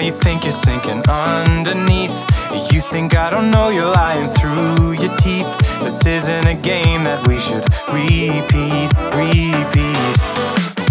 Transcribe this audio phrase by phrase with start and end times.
[0.00, 2.24] You think you're sinking underneath.
[2.72, 5.50] You think I don't know you're lying through your teeth.
[5.82, 7.62] This isn't a game that we should
[7.92, 10.16] repeat, repeat.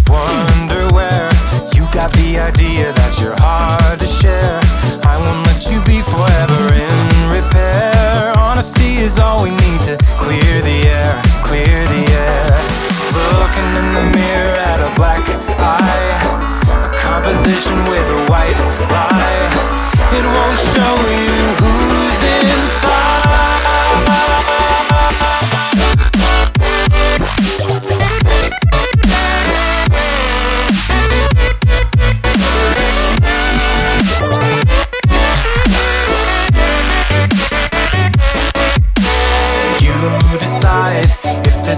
[0.08, 1.30] Wonder where
[1.74, 2.94] you got the idea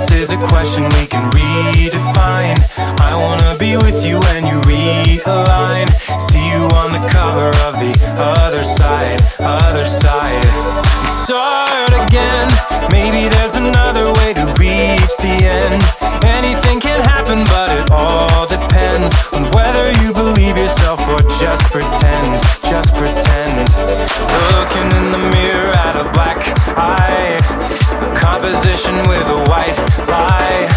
[0.08, 2.58] this is a question we can redefine.
[3.02, 5.88] I wanna be with you when you realign.
[6.18, 10.51] See you on the cover of the other side, other side.
[28.42, 30.68] A composition with a white lie.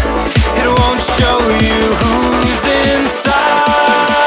[0.55, 4.24] It won't show you who's inside.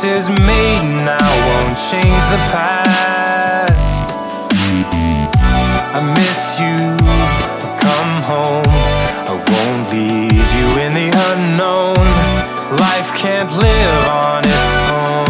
[0.00, 4.14] Choices made now won't change the past.
[5.92, 6.96] I miss you,
[7.84, 8.64] come home.
[9.28, 12.00] I won't leave you in the unknown.
[12.80, 15.26] Life can't live on its own.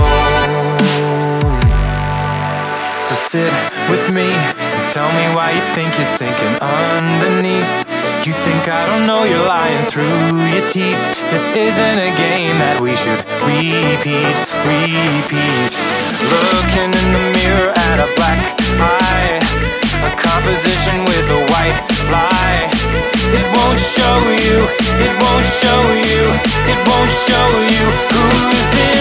[2.97, 3.53] So sit
[3.91, 4.60] with me and
[4.91, 7.87] tell me why you think you're sinking underneath.
[8.27, 10.19] You think I don't know you're lying through
[10.51, 10.99] your teeth.
[11.31, 14.35] This isn't a game that we should repeat,
[14.67, 15.71] repeat.
[16.51, 18.43] Looking in the mirror at a black
[18.83, 19.39] eye,
[20.03, 21.79] a composition with a white
[22.11, 22.67] lie.
[23.31, 24.59] It won't show you,
[25.07, 26.23] it won't show you,
[26.67, 29.00] it won't show you who's inside.